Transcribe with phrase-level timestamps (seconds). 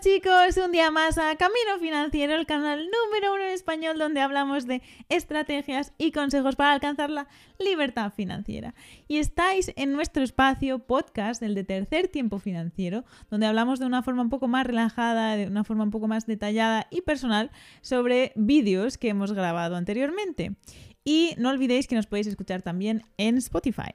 [0.00, 4.66] Chicos un día más a Camino Financiero, el canal número uno en español donde hablamos
[4.66, 8.74] de estrategias y consejos para alcanzar la libertad financiera.
[9.08, 14.02] Y estáis en nuestro espacio podcast, el de tercer tiempo financiero, donde hablamos de una
[14.02, 17.50] forma un poco más relajada, de una forma un poco más detallada y personal
[17.80, 20.56] sobre vídeos que hemos grabado anteriormente.
[21.04, 23.92] Y no olvidéis que nos podéis escuchar también en Spotify.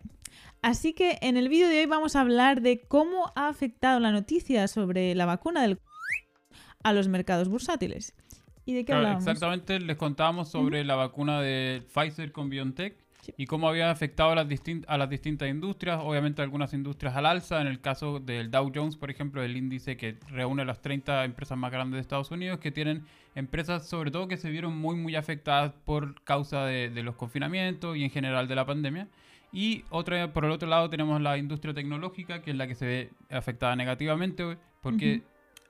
[0.62, 4.12] Así que en el vídeo de hoy vamos a hablar de cómo ha afectado la
[4.12, 5.80] noticia sobre la vacuna del
[6.84, 8.14] a los mercados bursátiles.
[8.66, 9.28] ¿Y de qué Claro, hablábamos?
[9.28, 12.96] exactamente, les contábamos sobre la vacuna de Pfizer con BioNTech
[13.38, 14.48] y cómo había afectado a las,
[14.88, 18.96] a las distintas industrias, obviamente algunas industrias al alza, en el caso del Dow Jones,
[18.98, 22.72] por ejemplo, el índice que reúne las 30 empresas más grandes de Estados Unidos, que
[22.72, 23.04] tienen
[23.36, 27.96] empresas sobre todo que se vieron muy muy afectadas por causa de, de los confinamientos
[27.98, 29.08] y en general de la pandemia.
[29.54, 32.86] Y otra, por el otro lado tenemos la industria tecnológica, que es la que se
[32.86, 35.22] ve afectada negativamente, porque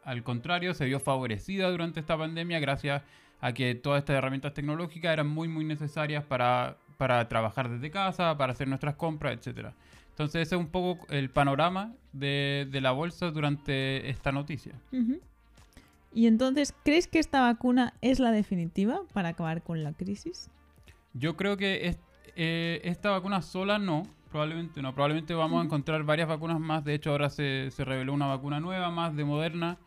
[0.04, 3.04] al contrario se vio favorecida durante esta pandemia gracias
[3.40, 8.38] a que todas estas herramientas tecnológicas eran muy muy necesarias para, para trabajar desde casa,
[8.38, 9.74] para hacer nuestras compras, etcétera.
[10.10, 14.74] Entonces ese es un poco el panorama de, de la bolsa durante esta noticia.
[16.14, 20.50] Y entonces, ¿crees que esta vacuna es la definitiva para acabar con la crisis?
[21.14, 21.98] Yo creo que es-
[22.36, 24.94] eh, esta vacuna sola no, probablemente no.
[24.94, 26.84] Probablemente vamos a encontrar varias vacunas más.
[26.84, 29.78] De hecho, ahora se, se reveló una vacuna nueva más de Moderna.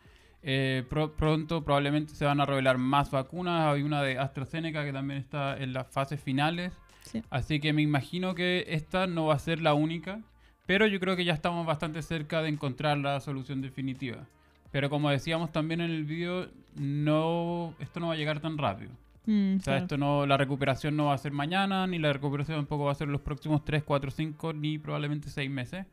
[0.47, 3.73] Eh, pro- pronto probablemente se van a revelar más vacunas.
[3.73, 6.71] Hay una de AstraZeneca que también está en las fases finales.
[7.01, 7.23] Sí.
[7.31, 10.21] Así que me imagino que esta no va a ser la única.
[10.67, 14.25] Pero yo creo que ya estamos bastante cerca de encontrar la solución definitiva.
[14.71, 18.91] Pero como decíamos también en el vídeo, no, esto no va a llegar tan rápido.
[19.25, 19.83] Mm, O sea, claro.
[19.83, 22.95] esto no, la recuperación no va a ser mañana, ni la recuperación tampoco va a
[22.95, 25.85] ser los próximos 3, 4, 5, ni probablemente 6 meses.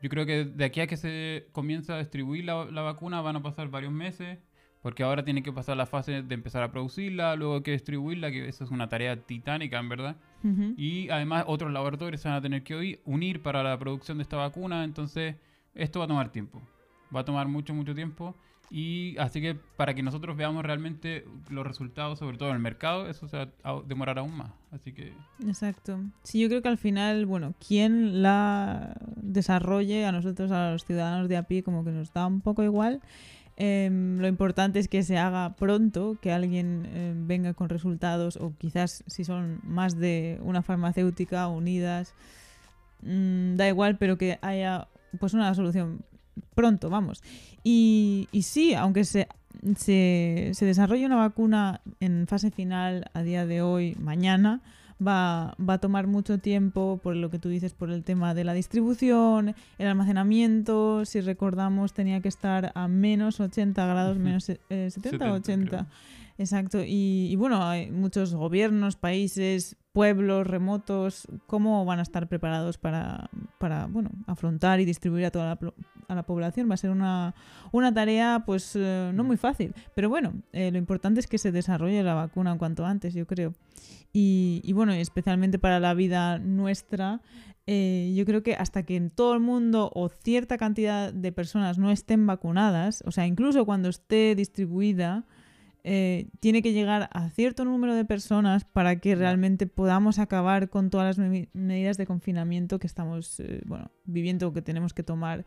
[0.00, 3.36] Yo creo que de aquí a que se comience a distribuir la, la vacuna van
[3.36, 4.38] a pasar varios meses,
[4.82, 8.30] porque ahora tiene que pasar la fase de empezar a producirla, luego hay que distribuirla,
[8.30, 10.16] que eso es una tarea titánica, en verdad.
[10.76, 14.36] Y además otros laboratorios se van a tener que unir para la producción de esta
[14.36, 15.34] vacuna, entonces
[15.74, 16.62] esto va a tomar tiempo.
[17.14, 18.36] Va a tomar mucho, mucho tiempo.
[18.70, 23.08] Y así que para que nosotros veamos realmente los resultados, sobre todo en el mercado,
[23.08, 24.52] eso se va a demorar aún más.
[24.70, 25.14] Así que
[25.46, 26.00] Exacto.
[26.22, 31.28] Sí, yo creo que al final, bueno, quien la desarrolle a nosotros, a los ciudadanos
[31.28, 33.00] de a pie, como que nos da un poco igual.
[33.60, 38.54] Em, lo importante es que se haga pronto, que alguien em, venga con resultados, o
[38.56, 42.14] quizás si son más de una farmacéutica unidas,
[43.02, 44.86] mm, da igual, pero que haya
[45.18, 46.04] pues una solución
[46.54, 47.22] pronto, vamos.
[47.64, 49.28] Y, y sí, aunque se,
[49.76, 54.62] se, se desarrolle una vacuna en fase final a día de hoy, mañana,
[55.06, 58.44] va, va a tomar mucho tiempo por lo que tú dices, por el tema de
[58.44, 64.58] la distribución, el almacenamiento, si recordamos tenía que estar a menos 80 grados, menos eh,
[64.90, 65.68] 70 o 70, 80.
[65.68, 65.86] creo.
[66.40, 72.78] Exacto, y, y bueno, hay muchos gobiernos, países, pueblos remotos, ¿cómo van a estar preparados
[72.78, 73.28] para,
[73.58, 75.72] para bueno, afrontar y distribuir a toda la,
[76.08, 76.68] a la población?
[76.68, 77.34] Va a ser una,
[77.70, 81.52] una tarea pues eh, no muy fácil, pero bueno, eh, lo importante es que se
[81.52, 83.54] desarrolle la vacuna cuanto antes, yo creo.
[84.12, 87.20] Y, y bueno, especialmente para la vida nuestra,
[87.66, 91.76] eh, yo creo que hasta que en todo el mundo o cierta cantidad de personas
[91.78, 95.26] no estén vacunadas, o sea, incluso cuando esté distribuida,
[95.84, 100.90] eh, tiene que llegar a cierto número de personas para que realmente podamos acabar con
[100.90, 105.02] todas las me- medidas de confinamiento que estamos eh, bueno, viviendo o que tenemos que
[105.02, 105.44] tomar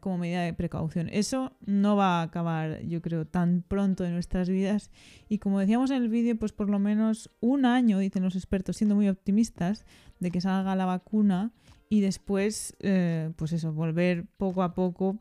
[0.00, 1.08] como medida de precaución.
[1.12, 4.90] Eso no va a acabar, yo creo, tan pronto en nuestras vidas.
[5.28, 8.76] Y como decíamos en el vídeo, pues por lo menos un año, dicen los expertos,
[8.76, 9.84] siendo muy optimistas,
[10.20, 11.52] de que salga la vacuna
[11.88, 15.18] y después, eh, pues eso, volver poco a poco,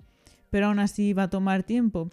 [0.50, 2.10] pero aún así va a tomar tiempo.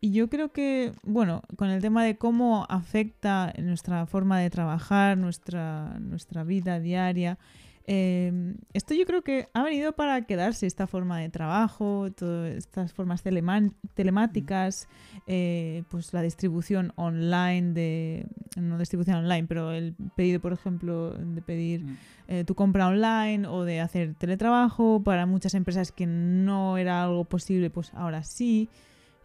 [0.00, 5.16] Y yo creo que, bueno, con el tema de cómo afecta nuestra forma de trabajar,
[5.16, 7.38] nuestra, nuestra vida diaria,
[7.86, 12.94] eh, esto yo creo que ha venido para quedarse esta forma de trabajo, todas estas
[12.94, 14.88] formas telemáticas,
[15.26, 18.26] eh, pues la distribución online de,
[18.56, 21.96] no distribución online, pero el pedido, por ejemplo, de pedir mm,
[22.28, 27.24] eh, tu compra online o de hacer teletrabajo para muchas empresas que no era algo
[27.24, 28.70] posible, pues ahora sí.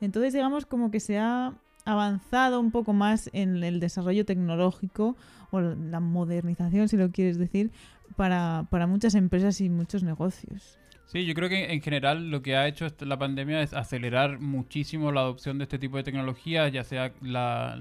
[0.01, 1.53] Entonces, digamos como que se ha
[1.91, 5.15] avanzado un poco más en el desarrollo tecnológico
[5.51, 7.71] o la modernización, si lo quieres decir,
[8.15, 10.77] para, para muchas empresas y muchos negocios.
[11.07, 15.11] Sí, yo creo que en general lo que ha hecho la pandemia es acelerar muchísimo
[15.11, 17.77] la adopción de este tipo de tecnologías, ya sea la,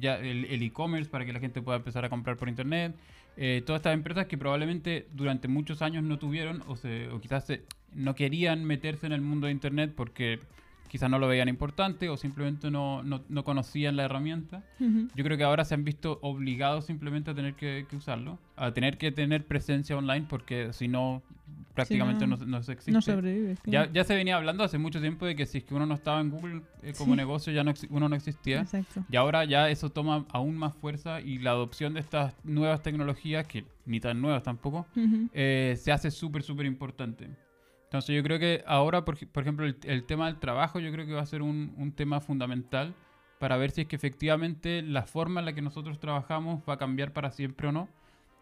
[0.00, 2.94] ya el el e-commerce para que la gente pueda empezar a comprar por internet.
[3.36, 7.44] eh, todas estas empresas que probablemente durante muchos años no tuvieron o, se, o quizás
[7.46, 7.62] se-
[7.94, 10.40] no querían meterse en el mundo de internet porque
[10.88, 14.62] quizás no lo veían importante o simplemente no, no, no conocían la herramienta.
[15.14, 18.72] Yo creo que ahora se han visto obligados simplemente a tener que, que usarlo, a
[18.72, 21.22] tener que tener presencia online porque si no,
[21.74, 22.92] prácticamente no- no, no se existe.
[22.92, 23.58] No sobrevives.
[23.58, 23.90] ya, claro.
[23.92, 26.20] ya se venía hablando hace mucho tiempo de que si es que uno no estaba
[26.20, 27.16] en Google eh, como Sí.
[27.18, 28.60] negocio, ya no uno no existía.
[28.60, 29.04] Exacto.
[29.10, 33.46] Y ahora ya eso toma aún más fuerza y la adopción de estas nuevas tecnologías,
[33.46, 34.86] que ni tan nuevas tampoco,
[35.32, 37.28] eh, se hace súper, súper importante.
[37.88, 41.06] Entonces yo creo que ahora, por, por ejemplo, el, el tema del trabajo yo creo
[41.06, 42.94] que va a ser un, un tema fundamental
[43.38, 46.78] para ver si es que efectivamente la forma en la que nosotros trabajamos va a
[46.78, 47.88] cambiar para siempre o no.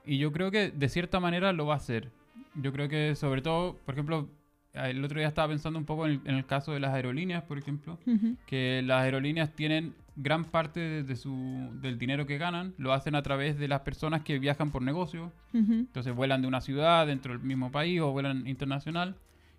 [0.05, 2.11] Y yo creo que de cierta manera lo va a hacer.
[2.55, 4.29] Yo creo que sobre todo, por ejemplo,
[4.75, 7.43] el otro día estaba pensando un poco en el, en el caso de las aerolíneas,
[7.45, 8.37] por ejemplo Ujú.
[8.47, 13.15] que las aerolíneas tienen gran parte de, de su, del dinero que ganan, lo hacen
[13.15, 15.31] a través de las personas que viajan por negocio.
[15.55, 15.73] Ujú.
[15.73, 19.15] Entonces vuelan de una ciudad dentro del mismo país o vuelan internacional.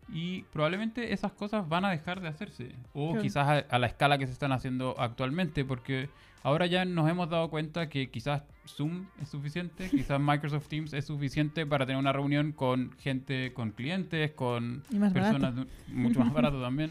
[0.09, 2.75] Y probablemente esas cosas van a dejar de hacerse.
[2.93, 5.65] O quizás a, a la escala que se están haciendo actualmente.
[5.65, 6.09] Porque
[6.43, 9.89] ahora ya nos hemos dado cuenta que quizás Zoom es suficiente.
[9.91, 14.83] quizás Microsoft Teams es suficiente para tener una reunión con gente, con clientes, con
[15.13, 16.89] personas de- mucho más barato también,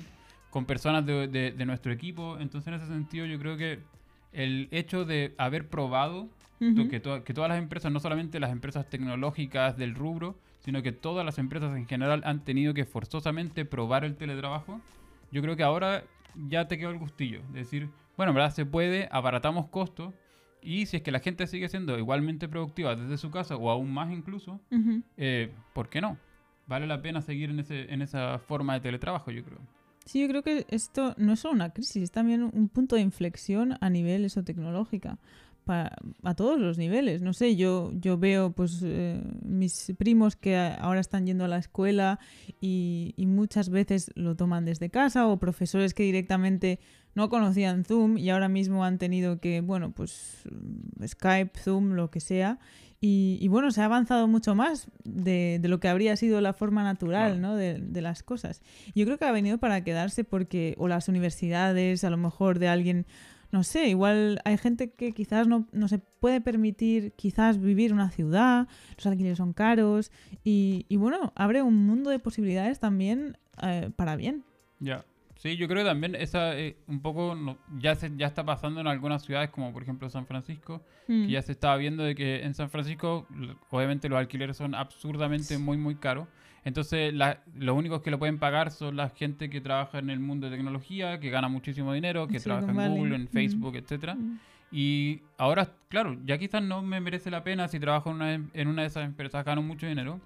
[0.51, 2.37] con personas de, de- de nuestro equipo.
[2.39, 3.81] Entonces, en ese sentido, yo creo que
[4.33, 6.29] el hecho de haber probado
[6.89, 10.93] que, to- que todas las empresas, no solamente las empresas tecnológicas del rubro, sino que
[10.93, 14.81] todas las empresas en general han tenido que forzosamente probar el teletrabajo,
[15.31, 16.05] yo creo que ahora
[16.49, 17.41] ya te quedó el gustillo.
[17.53, 20.15] De decir, bueno, en verdad se puede, abaratamos costos.
[20.63, 23.93] Y si es que la gente sigue siendo igualmente productiva desde su casa o aún
[23.93, 25.03] más incluso, Ujú.
[25.17, 26.19] eh, ¿por qué no?
[26.67, 29.59] Vale la pena seguir en, ese, en esa forma de teletrabajo, yo creo.
[30.05, 33.03] Sí, yo creo que esto no es solo una crisis, es también un punto de
[33.03, 35.19] inflexión a nivel eso tecnológica.
[35.67, 35.93] Pa-
[36.23, 37.21] a todos los niveles.
[37.21, 41.59] No sé, yo, yo veo pues eh, mis primos que ahora están yendo a la
[41.59, 42.19] escuela
[42.61, 46.79] y, y muchas veces lo toman desde casa o profesores que directamente
[47.15, 50.45] no conocían Zoom y ahora mismo han tenido que, bueno, pues
[51.07, 52.59] Skype, Zoom, lo que sea.
[53.01, 56.53] Y, y bueno, se ha avanzado mucho más de, de lo que habría sido la
[56.55, 57.41] forma natural.
[57.43, 57.55] ¿no?
[57.55, 58.63] de, de las cosas.
[58.95, 62.69] Yo creo que ha venido para quedarse porque, o las universidades, a lo mejor de
[62.69, 63.07] alguien,
[63.51, 67.95] no sé, igual hay gente que quizás no, no se puede permitir quizás vivir en
[67.95, 70.11] una ciudad, los alquileres son caros
[70.45, 74.45] y, y bueno, abre un mundo de posibilidades también eh, para bien.
[74.81, 75.05] Ya.
[75.37, 78.81] Sí, yo creo que también esa eh, un poco no- ya se ya está pasando
[78.81, 81.27] en algunas ciudades como por ejemplo San Francisco, Mm.
[81.27, 83.27] que ya se estaba viendo de que en San Francisco
[83.71, 86.27] obviamente los alquileres son absurdamente muy muy caros.
[86.65, 90.19] Entonces la- los únicos que lo pueden pagar son la gente que trabaja en el
[90.21, 92.93] mundo de tecnología, que gana muchísimo dinero, que Silicon trabaja en.
[92.95, 93.33] Google, en Ujú.
[93.33, 94.15] Facebook, etcétera.
[94.17, 94.39] Mm.
[94.73, 98.67] Y ahora, claro, ya quizás no me merece la pena si trabajo en una, en
[98.69, 100.19] una de esas empresas, gano mucho dinero.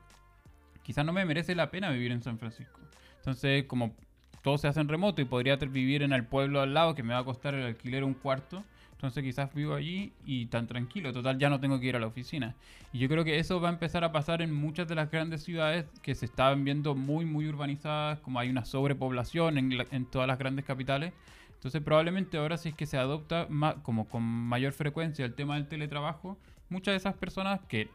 [0.83, 2.81] Quizás no me merece la pena vivir en San Francisco.
[3.19, 3.95] Entonces, como
[4.43, 7.15] todo se hace en remoto y podría vivir en el pueblo al lado, que me
[7.15, 11.13] va a costar el alquiler un cuarto, entonces quizás vivo allí y tan tranquilo.
[11.13, 12.55] Total, ya no tengo que ir a la oficina.
[12.93, 15.43] Y yo creo que eso va a empezar a pasar en muchas de las grandes
[15.43, 20.05] ciudades que se estaban viendo muy, muy urbanizadas, como hay una sobrepoblación en, la- en
[20.07, 21.13] todas las grandes capitales.
[21.55, 23.47] Entonces probablemente ahora si es que se adopta
[23.83, 26.39] como con mayor frecuencia el tema del teletrabajo,
[26.69, 27.91] muchas de esas personas que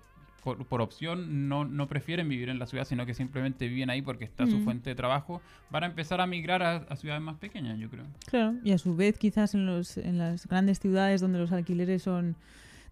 [0.45, 4.01] por, por opción no, no prefieren vivir en la ciudad, sino que simplemente viven ahí
[4.01, 4.63] porque está su Mm.
[4.63, 8.05] fuente de trabajo, van a empezar a migrar a, a ciudades más pequeñas, yo creo.
[8.27, 12.03] Claro, y a su vez quizás en, los, en las grandes ciudades donde los alquileres
[12.03, 12.35] son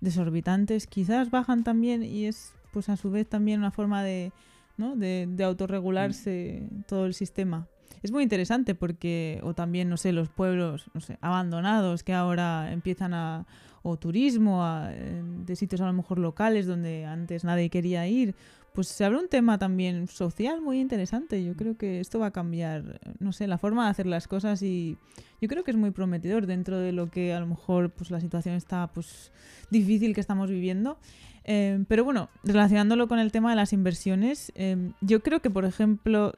[0.02, 4.32] desorbitantes, quizás bajan también y es pues a su vez también una forma de,
[4.78, 4.96] ¿no?
[4.96, 7.68] de, de autorregularse todo el sistema.
[8.02, 12.74] Es muy interesante porque, o también, no sé, los pueblos, no sé, abandonados que ahora
[12.74, 13.46] empiezan a,
[13.84, 18.34] o turismo en- de sitios a lo mejor locales donde antes nadie quería ir,
[18.74, 21.44] pues se abre un tema también social muy interesante.
[21.44, 24.64] Yo creo que esto va a cambiar, no sé, la forma de hacer las cosas
[24.64, 24.98] y
[25.42, 28.20] yo creo que es muy prometedor dentro de lo que a lo mejor pues la
[28.20, 29.32] situación está pues
[29.70, 30.98] difícil que estamos viviendo.
[31.44, 35.66] Eh, pero bueno, relacionándolo con el tema de las inversiones, eh, yo creo que, por
[35.66, 36.34] ejemplo,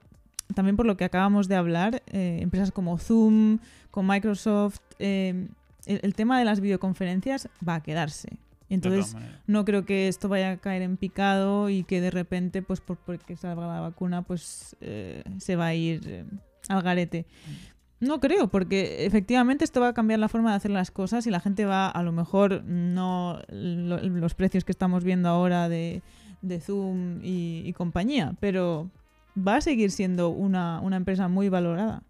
[0.55, 3.59] también por lo que acabamos de hablar, eh, empresas como Zoom,
[3.91, 4.79] con Microsoft,
[5.85, 8.37] el, el tema de las videoconferencias va a quedarse.
[8.69, 9.13] Entonces,
[9.47, 12.97] no creo que esto vaya a caer en picado y que de repente, pues por,
[12.97, 16.25] porque salga la vacuna, pues eh, se va a ir eh,
[16.69, 17.25] al garete.
[17.99, 21.31] No creo, porque efectivamente esto va a cambiar la forma de hacer las cosas y
[21.31, 26.01] la gente va, a lo mejor, no lo- los precios que estamos viendo ahora de,
[26.41, 28.89] de Zoom y, y compañía, pero
[29.37, 32.01] va a seguir siendo una, una empresa muy valorada.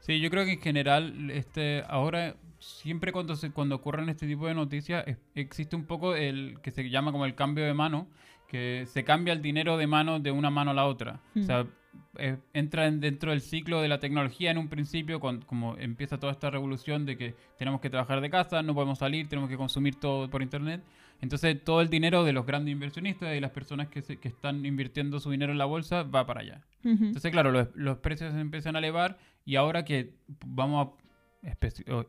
[0.00, 4.46] Sí, yo creo que en general, este, ahora siempre cuando se, cuando ocurren este tipo
[4.46, 8.08] de noticias, es- existe un poco el que se llama como el cambio de mano,
[8.48, 11.20] que se cambia el dinero de mano de una mano a la otra.
[11.36, 11.42] O Mm.
[11.44, 11.66] sea,
[12.18, 16.18] eh, entra en- dentro del ciclo de la tecnología en un principio, cuando, como empieza
[16.18, 19.56] toda esta revolución de que tenemos que trabajar de casa, no podemos salir, tenemos que
[19.56, 20.82] consumir todo por internet.
[21.22, 24.64] Entonces todo el dinero de los grandes inversionistas y las personas que, se- que están
[24.64, 26.62] invirtiendo su dinero en la bolsa va para allá.
[26.84, 27.04] Ujú.
[27.04, 30.14] Entonces, claro, los, los precios se empiezan a elevar y ahora que
[30.46, 31.50] vamos a,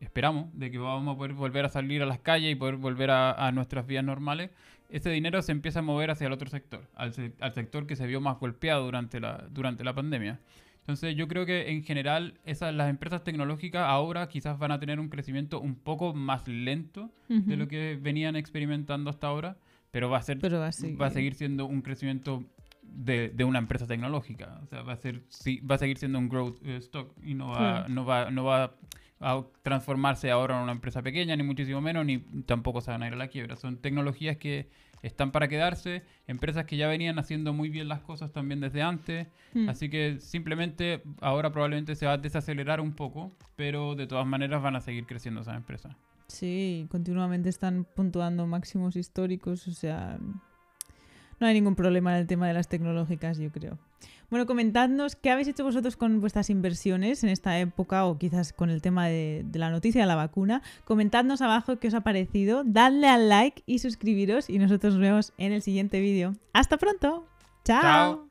[0.01, 3.11] esperamos de que vamos a poder volver a salir a las calles y poder volver
[3.11, 4.49] a, a nuestras vidas normales,
[4.89, 7.95] ese dinero se empieza a mover hacia el otro sector, al, se- al sector que
[7.95, 10.39] se vio más golpeado durante la, durante la pandemia.
[10.79, 14.99] Entonces yo creo que en general esas, las empresas tecnológicas ahora quizás van a tener
[14.99, 17.55] un crecimiento un poco más lento de Ujú.
[17.55, 19.55] lo que venían experimentando hasta ahora,
[19.91, 20.99] pero va a ser Pero va a seguir.
[21.01, 22.43] va a seguir siendo un crecimiento
[22.93, 24.59] de, de una empresa tecnológica.
[24.63, 27.33] O sea, va a ser sí, va a seguir siendo un growth eh, stock y
[27.33, 27.89] no va, Claro.
[27.89, 28.75] no va, no va
[29.19, 33.07] a transformarse ahora en una empresa pequeña, ni muchísimo menos, ni tampoco se van a
[33.07, 33.55] ir a la quiebra.
[33.55, 34.69] Son tecnologías que
[35.03, 39.27] están para quedarse, empresas que ya venían haciendo muy bien las cosas también desde antes.
[39.53, 39.69] Mm.
[39.69, 44.61] Así que simplemente ahora probablemente se va a desacelerar un poco, pero de todas maneras
[44.61, 45.95] van a seguir creciendo esas empresas.
[46.27, 50.17] Sí, continuamente están puntuando máximos históricos, o sea,
[51.41, 53.77] no hay ningún problema en el tema de las tecnológicas, yo creo.
[54.29, 58.69] Bueno, comentadnos qué habéis hecho vosotros con vuestras inversiones en esta época o quizás con
[58.69, 60.61] el tema de, la noticia de la vacuna.
[60.85, 65.33] Comentadnos abajo qué os ha parecido, dadle al like y suscribiros y nosotros nos vemos
[65.37, 66.33] en el siguiente vídeo.
[66.53, 67.25] ¡Hasta pronto!
[67.65, 68.29] Chao.